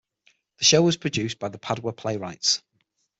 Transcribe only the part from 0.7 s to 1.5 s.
was produced by